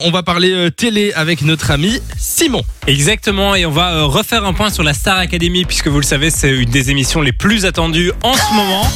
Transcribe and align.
On 0.00 0.12
va 0.12 0.22
parler 0.22 0.52
euh, 0.52 0.70
télé 0.70 1.12
avec 1.14 1.42
notre 1.42 1.72
ami 1.72 2.00
Simon. 2.16 2.62
Exactement, 2.86 3.56
et 3.56 3.66
on 3.66 3.72
va 3.72 3.94
euh, 3.94 4.04
refaire 4.04 4.44
un 4.44 4.52
point 4.52 4.70
sur 4.70 4.84
la 4.84 4.94
Star 4.94 5.18
Academy, 5.18 5.64
puisque 5.64 5.88
vous 5.88 5.96
le 5.96 6.04
savez, 6.04 6.30
c'est 6.30 6.54
une 6.54 6.70
des 6.70 6.92
émissions 6.92 7.20
les 7.20 7.32
plus 7.32 7.64
attendues 7.64 8.12
en 8.22 8.34
ce 8.34 8.54
moment. 8.54 8.86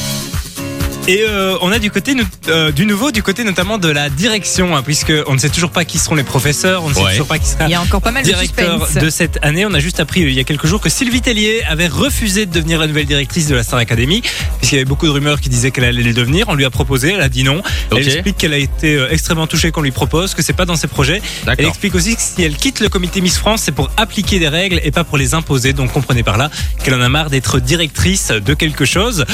Et 1.08 1.24
euh, 1.26 1.56
on 1.62 1.72
a 1.72 1.80
du 1.80 1.90
côté 1.90 2.14
euh, 2.46 2.70
du 2.70 2.86
nouveau, 2.86 3.10
du 3.10 3.24
côté 3.24 3.42
notamment 3.42 3.76
de 3.76 3.88
la 3.88 4.08
direction, 4.08 4.76
hein, 4.76 4.82
puisque 4.84 5.12
on 5.26 5.34
ne 5.34 5.38
sait 5.38 5.48
toujours 5.48 5.72
pas 5.72 5.84
qui 5.84 5.98
seront 5.98 6.14
les 6.14 6.22
professeurs, 6.22 6.84
on 6.84 6.90
ne 6.90 6.94
sait 6.94 7.10
toujours 7.10 7.26
pas 7.26 7.40
qui 7.40 7.48
sera 7.48 7.64
Il 7.64 7.70
y 7.70 7.74
a 7.74 7.82
encore 7.82 8.00
pas 8.00 8.12
mal 8.12 8.22
de 8.22 8.28
directeur 8.28 8.86
suspense. 8.86 9.02
de 9.02 9.10
cette 9.10 9.38
année. 9.42 9.66
On 9.66 9.74
a 9.74 9.80
juste 9.80 9.98
appris 9.98 10.22
euh, 10.22 10.28
il 10.28 10.34
y 10.34 10.38
a 10.38 10.44
quelques 10.44 10.66
jours 10.66 10.80
que 10.80 10.88
Sylvie 10.88 11.20
Tellier 11.20 11.64
avait 11.68 11.88
refusé 11.88 12.46
de 12.46 12.52
devenir 12.52 12.78
la 12.78 12.86
nouvelle 12.86 13.06
directrice 13.06 13.48
de 13.48 13.56
la 13.56 13.64
Star 13.64 13.80
Academy, 13.80 14.22
puisqu'il 14.58 14.76
y 14.76 14.78
avait 14.78 14.84
beaucoup 14.84 15.06
de 15.06 15.10
rumeurs 15.10 15.40
qui 15.40 15.48
disaient 15.48 15.72
qu'elle 15.72 15.84
allait 15.84 16.04
le 16.04 16.12
devenir. 16.12 16.48
On 16.48 16.54
lui 16.54 16.64
a 16.64 16.70
proposé, 16.70 17.14
elle 17.14 17.20
a 17.20 17.28
dit 17.28 17.42
non. 17.42 17.62
Elle 17.90 18.06
explique 18.06 18.36
qu'elle 18.36 18.54
a 18.54 18.58
été 18.58 18.94
euh, 18.94 19.10
extrêmement 19.10 19.48
touchée 19.48 19.72
qu'on 19.72 19.82
lui 19.82 19.90
propose, 19.90 20.34
que 20.34 20.42
c'est 20.42 20.52
pas 20.52 20.66
dans 20.66 20.76
ses 20.76 20.86
projets. 20.88 21.20
Elle 21.58 21.66
explique 21.66 21.96
aussi 21.96 22.14
que 22.14 22.22
si 22.22 22.42
elle 22.44 22.54
quitte 22.54 22.78
le 22.78 22.88
comité 22.88 23.20
Miss 23.20 23.38
France, 23.38 23.62
c'est 23.64 23.72
pour 23.72 23.90
appliquer 23.96 24.38
des 24.38 24.48
règles 24.48 24.80
et 24.84 24.92
pas 24.92 25.02
pour 25.02 25.18
les 25.18 25.34
imposer. 25.34 25.72
Donc 25.72 25.92
comprenez 25.92 26.22
par 26.22 26.36
là 26.36 26.48
qu'elle 26.84 26.94
en 26.94 27.00
a 27.00 27.08
marre 27.08 27.28
d'être 27.28 27.58
directrice 27.58 28.28
de 28.28 28.54
quelque 28.54 28.84
chose. 28.84 29.24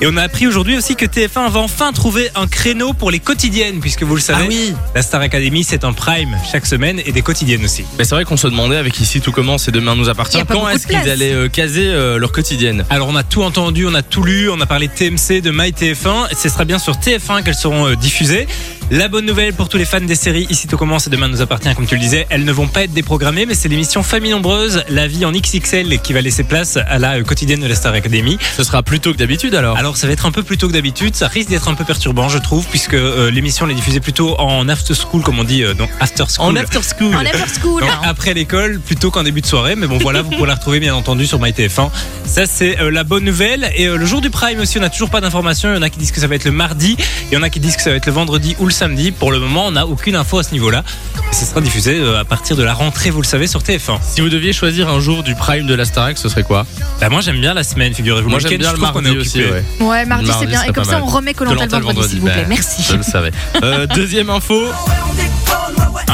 Et 0.00 0.06
on 0.08 0.16
a 0.16 0.22
appris 0.22 0.48
aujourd'hui 0.48 0.76
aussi 0.76 0.96
que 0.96 1.11
TF1 1.12 1.50
va 1.50 1.60
enfin 1.60 1.92
trouver 1.92 2.30
un 2.34 2.46
créneau 2.46 2.92
pour 2.94 3.10
les 3.10 3.18
quotidiennes, 3.18 3.80
puisque 3.80 4.02
vous 4.02 4.14
le 4.14 4.20
savez, 4.20 4.44
Ah 4.44 4.48
oui. 4.48 4.74
la 4.94 5.02
Star 5.02 5.20
Academy 5.20 5.62
c'est 5.64 5.84
un 5.84 5.92
prime 5.92 6.36
chaque 6.50 6.66
semaine 6.66 7.00
et 7.04 7.12
des 7.12 7.22
quotidiennes 7.22 7.64
aussi. 7.64 7.84
Mais 7.98 8.04
c'est 8.04 8.14
vrai 8.14 8.24
qu'on 8.24 8.36
se 8.36 8.46
demandait 8.46 8.76
avec 8.76 8.98
ici 9.00 9.20
tout 9.20 9.32
commence 9.32 9.68
et 9.68 9.72
demain 9.72 9.94
nous 9.94 10.08
appartient. 10.08 10.38
Quand 10.48 10.68
est-ce 10.68 10.86
qu'ils 10.86 10.96
allaient 10.96 11.32
euh, 11.34 11.48
caser 11.48 11.86
euh, 11.86 12.18
leur 12.18 12.32
quotidienne? 12.32 12.84
Alors 12.90 13.08
on 13.08 13.16
a 13.16 13.22
tout 13.22 13.42
entendu, 13.42 13.86
on 13.86 13.94
a 13.94 14.02
tout 14.02 14.22
lu, 14.22 14.48
on 14.50 14.60
a 14.60 14.66
parlé 14.66 14.88
de 14.88 14.92
TMC, 14.92 15.40
de 15.42 15.50
MyTF1. 15.50 16.34
Ce 16.36 16.48
sera 16.48 16.64
bien 16.64 16.78
sur 16.78 16.94
TF1 16.94 17.42
qu'elles 17.42 17.54
seront 17.54 17.86
euh, 17.88 17.94
diffusées. 17.96 18.46
La 18.92 19.08
bonne 19.08 19.24
nouvelle 19.24 19.54
pour 19.54 19.70
tous 19.70 19.78
les 19.78 19.86
fans 19.86 20.02
des 20.02 20.14
séries 20.14 20.46
Ici 20.50 20.66
tout 20.68 20.76
commence 20.76 21.06
et 21.06 21.10
demain 21.10 21.26
nous 21.26 21.40
appartient, 21.40 21.74
comme 21.74 21.86
tu 21.86 21.94
le 21.94 22.00
disais, 22.02 22.26
elles 22.28 22.44
ne 22.44 22.52
vont 22.52 22.68
pas 22.68 22.82
être 22.82 22.92
déprogrammées, 22.92 23.46
mais 23.46 23.54
c'est 23.54 23.70
l'émission 23.70 24.02
Famille 24.02 24.32
Nombreuse, 24.32 24.84
la 24.90 25.06
vie 25.06 25.24
en 25.24 25.32
XXL 25.32 25.98
qui 26.00 26.12
va 26.12 26.20
laisser 26.20 26.44
place 26.44 26.76
à 26.76 26.98
la 26.98 27.14
euh, 27.14 27.22
quotidienne 27.22 27.60
de 27.60 27.66
la 27.66 27.74
Star 27.74 27.94
Academy. 27.94 28.36
Ce 28.54 28.62
sera 28.62 28.82
plus 28.82 29.00
tôt 29.00 29.14
que 29.14 29.16
d'habitude 29.16 29.54
alors. 29.54 29.78
Alors 29.78 29.96
ça 29.96 30.06
va 30.06 30.12
être 30.12 30.26
un 30.26 30.30
peu 30.30 30.42
plus 30.42 30.58
tôt 30.58 30.68
que 30.68 30.74
d'habitude, 30.74 31.16
ça 31.16 31.26
risque 31.26 31.48
d'être 31.48 31.68
un 31.68 31.74
peu 31.74 31.84
perturbant 31.84 32.28
je 32.28 32.36
trouve, 32.36 32.66
puisque 32.66 32.92
euh, 32.92 33.30
l'émission 33.30 33.64
elle 33.64 33.72
est 33.72 33.76
diffusée 33.76 34.00
plutôt 34.00 34.38
en 34.38 34.68
after 34.68 34.92
school, 34.92 35.22
comme 35.22 35.38
on 35.38 35.44
dit, 35.44 35.62
euh, 35.62 35.72
donc 35.72 35.88
after 35.98 36.24
school. 36.28 36.52
En 36.52 36.56
after 36.56 36.80
school. 36.82 37.14
En 37.14 37.20
after 37.20 37.60
school. 37.60 37.80
Donc, 37.80 37.90
après 38.02 38.34
l'école 38.34 38.78
plutôt 38.78 39.10
qu'en 39.10 39.22
début 39.22 39.40
de 39.40 39.46
soirée 39.46 39.74
mais 39.74 39.86
bon 39.86 39.96
voilà 39.96 40.20
vous 40.20 40.30
pourrez 40.30 40.48
la 40.48 40.54
retrouver 40.54 40.80
bien 40.80 40.94
entendu 40.94 41.26
sur 41.26 41.40
MyTF1 41.40 41.88
ça 42.26 42.46
c'est 42.46 42.78
euh, 42.78 42.90
la 42.90 43.04
bonne 43.04 43.24
nouvelle 43.24 43.70
et 43.74 43.86
euh, 43.86 43.96
le 43.96 44.04
jour 44.06 44.20
du 44.20 44.30
prime 44.30 44.60
aussi 44.60 44.78
on 44.78 44.80
n'a 44.80 44.90
toujours 44.90 45.10
pas 45.10 45.20
d'informations 45.20 45.70
il 45.70 45.76
y 45.76 45.78
en 45.78 45.82
a 45.82 45.88
qui 45.90 45.98
disent 45.98 46.12
que 46.12 46.20
ça 46.20 46.26
va 46.26 46.34
être 46.34 46.44
le 46.44 46.50
mardi 46.50 46.96
il 47.30 47.34
y 47.34 47.36
en 47.36 47.42
a 47.42 47.48
qui 47.48 47.60
disent 47.60 47.76
que 47.76 47.82
ça 47.82 47.90
va 47.90 47.96
être 47.96 48.06
le 48.06 48.12
vendredi 48.12 48.54
ou 48.58 48.66
le 48.66 48.72
samedi 48.82 49.12
pour 49.12 49.30
le 49.30 49.38
moment 49.38 49.68
on 49.68 49.70
n'a 49.70 49.86
aucune 49.86 50.16
info 50.16 50.38
à 50.38 50.42
ce 50.42 50.50
niveau 50.50 50.68
là 50.68 50.82
et 51.30 51.34
ce 51.36 51.44
sera 51.44 51.60
diffusé 51.60 52.00
euh, 52.00 52.18
à 52.18 52.24
partir 52.24 52.56
de 52.56 52.64
la 52.64 52.74
rentrée 52.74 53.10
vous 53.10 53.22
le 53.22 53.26
savez 53.26 53.46
sur 53.46 53.60
TF1 53.60 54.00
Si 54.02 54.20
vous 54.20 54.28
deviez 54.28 54.52
choisir 54.52 54.88
un 54.88 54.98
jour 54.98 55.22
du 55.22 55.36
prime 55.36 55.68
de 55.68 55.74
la 55.74 55.84
Starac, 55.84 56.18
ce 56.18 56.28
serait 56.28 56.42
quoi? 56.42 56.66
Bah 57.00 57.08
moi 57.08 57.20
j'aime 57.20 57.40
bien 57.40 57.54
la 57.54 57.62
semaine 57.62 57.94
figurez-vous 57.94 58.28
Moi 58.28 58.40
j'aime 58.40 58.58
bien 58.58 58.72
le 58.72 58.78
mardi 58.78 59.16
aussi. 59.16 59.38
Ouais. 59.38 59.62
Ouais, 59.78 60.04
mardi, 60.04 60.26
Mardi, 60.26 60.32
c'est 60.40 60.46
bien. 60.46 60.64
Et 60.64 60.72
comme 60.72 60.82
ça, 60.82 60.94
mal. 60.94 61.02
on 61.02 61.06
remet 61.06 61.32
Colanta 61.32 61.78
le 61.78 61.84
vendredi, 61.84 62.08
s'il 62.08 62.20
vous 62.20 62.26
plaît. 62.26 62.42
ben, 62.42 62.48
Merci. 62.48 62.82
Je 62.82 62.96
le 62.96 63.02
savais. 63.04 63.30
Euh, 63.62 63.86
deuxième 63.86 64.30
info. 64.30 64.64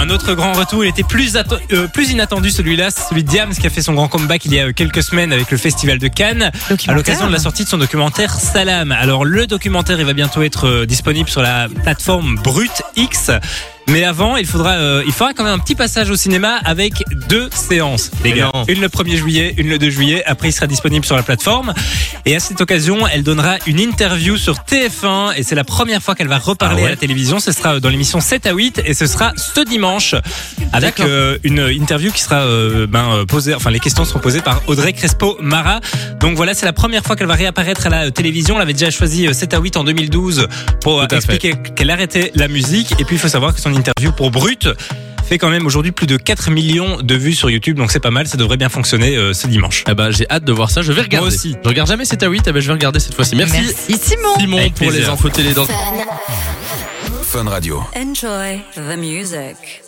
Un 0.01 0.11
autre 0.11 0.35
grand 0.35 0.53
retour, 0.53 0.85
il 0.85 0.89
était 0.89 1.03
plus, 1.03 1.37
euh, 1.37 1.89
plus 1.89 2.13
inattendu 2.13 2.51
celui-là, 2.51 2.93
celui 2.93 3.25
de 3.25 3.29
Diams 3.29 3.53
qui 3.53 3.67
a 3.67 3.71
fait 3.71 3.83
son 3.83 3.95
grand 3.95 4.07
comeback 4.07 4.45
il 4.45 4.55
y 4.55 4.61
a 4.61 4.67
euh, 4.67 4.73
quelques 4.73 5.03
semaines 5.03 5.33
avec 5.33 5.51
le 5.51 5.57
Festival 5.59 5.99
de 5.99 6.07
Cannes, 6.07 6.53
à 6.87 6.95
l'occasion 6.95 7.27
de 7.27 7.33
la 7.33 7.41
sortie 7.41 7.65
de 7.65 7.69
son 7.69 7.79
documentaire 7.79 8.39
Salam. 8.39 8.93
Alors 8.93 9.25
le 9.25 9.49
documentaire, 9.49 9.99
il 9.99 10.07
va 10.07 10.13
bientôt 10.13 10.43
être 10.43 10.69
euh, 10.69 10.87
disponible 10.87 11.29
sur 11.29 11.43
la 11.43 11.67
plateforme 11.83 12.37
Brut 12.37 12.83
X. 12.95 13.33
Mais 13.89 14.05
avant, 14.05 14.37
il 14.37 14.47
faudra, 14.47 14.73
euh, 14.73 15.03
il 15.07 15.13
faudra 15.13 15.33
quand 15.33 15.45
même 15.45 15.55
un 15.55 15.59
petit 15.59 15.75
passage 15.75 16.11
au 16.11 16.17
cinéma 16.17 16.57
avec 16.65 17.05
deux 17.29 17.49
séances, 17.53 18.11
les 18.23 18.33
gars. 18.33 18.53
Une 18.69 18.81
le 18.81 18.89
1er 18.89 19.17
juillet, 19.17 19.55
une 19.57 19.69
le 19.69 19.79
2 19.79 19.91
juillet. 19.91 20.23
Après, 20.27 20.49
il 20.49 20.53
sera 20.53 20.67
disponible 20.67 21.05
sur 21.05 21.17
la 21.17 21.23
plateforme. 21.23 21.73
Et 22.27 22.37
à 22.37 22.41
cette 22.41 22.61
occasion, 22.61 23.07
elle 23.07 23.23
donnera 23.23 23.57
une 23.67 23.81
interview 23.81 24.37
sur 24.37 24.57
TF1 24.57 25.35
et 25.37 25.43
c'est 25.43 25.55
la 25.55 25.65
première 25.65 26.03
fois 26.03 26.15
qu'elle 26.15 26.29
va 26.29 26.39
reparler 26.39 26.77
Ah 26.79 26.83
ouais 26.83 26.87
à 26.89 26.91
la 26.91 26.97
télévision. 26.97 27.41
Ce 27.41 27.53
sera 27.53 27.81
dans 27.81 27.89
l'émission 27.89 28.21
7 28.21 28.47
à 28.47 28.53
8 28.53 28.83
et 28.85 28.95
ce 28.95 29.07
sera 29.07 29.33
ce 29.37 29.61
dimanche 29.61 30.15
avec 30.73 31.01
euh, 31.01 31.39
une 31.43 31.61
interview 31.61 32.13
qui 32.13 32.21
sera 32.21 32.41
euh, 32.41 32.87
ben, 32.87 33.11
euh, 33.11 33.25
posée, 33.25 33.55
enfin 33.55 33.71
les 33.71 33.81
questions 33.81 34.05
seront 34.05 34.19
posées 34.19 34.43
par 34.43 34.61
Audrey 34.67 34.93
Crespo-Mara. 34.93 35.81
Donc 36.21 36.37
voilà, 36.37 36.55
c'est 36.55 36.67
la 36.67 36.73
première 36.73 37.03
fois 37.03 37.17
qu'elle 37.17 37.27
va 37.27 37.35
réapparaître 37.35 37.87
à 37.87 37.91
la 37.91 38.07
euh, 38.07 38.11
télévision. 38.11 38.57
Elle 38.57 38.63
avait 38.63 38.73
déjà 38.73 38.91
choisi 38.91 39.27
euh, 39.27 39.33
7 39.33 39.55
à 39.55 39.61
8 39.61 39.77
en 39.77 39.85
2012 39.85 40.49
pour 40.81 41.01
euh, 41.01 41.07
expliquer 41.07 41.55
qu'elle 41.77 41.91
arrêtait 41.91 42.33
la 42.35 42.49
musique. 42.49 42.93
Et 42.99 43.05
puis 43.05 43.17
il 43.17 43.19
faut 43.19 43.29
savoir 43.29 43.55
que 43.55 43.61
son 43.61 43.73
interview 43.79 44.13
pour 44.13 44.31
Brut 44.31 44.69
fait 45.29 45.37
quand 45.37 45.51
même 45.51 45.67
aujourd'hui 45.67 45.93
plus 45.93 46.07
de 46.07 46.17
4 46.17 46.51
millions 46.51 47.03
de 47.03 47.15
vues 47.15 47.35
sur 47.35 47.51
YouTube. 47.51 47.77
Donc 47.77 47.91
c'est 47.93 48.01
pas 48.01 48.11
mal, 48.11 48.27
ça 48.27 48.39
devrait 48.39 48.57
bien 48.57 48.71
fonctionner 48.71 49.17
euh, 49.17 49.35
ce 49.35 49.47
dimanche. 49.47 49.85
Ben, 49.85 50.11
j'ai 50.11 50.29
hâte 50.31 50.45
de 50.45 50.53
voir 50.53 50.71
ça. 50.71 50.81
Je 50.81 50.91
vais 50.91 51.03
regarder. 51.03 51.29
Moi 51.29 51.37
aussi. 51.37 51.55
Je 51.63 51.69
regarde 51.69 51.89
jamais 51.89 52.07
7 52.07 52.23
à 52.23 52.29
8. 52.29 52.45
Eh 52.47 52.53
ben, 52.53 52.61
je 52.61 52.67
vais 52.67 52.73
regarder 52.73 52.99
cette 52.99 53.15
fois-ci. 53.15 53.37
Merci. 53.37 53.59
Merci, 53.59 53.99
Simon. 53.99 54.39
Simon 54.39 54.59
Avec 54.59 54.75
pour 54.75 54.91
les 54.91 55.07
infos 55.07 55.29
télé 55.29 55.53
dans 55.53 55.67
Fun 57.23 57.45
Radio. 57.45 57.85
Enjoy 57.95 58.61
the 58.75 58.97
music. 58.97 59.88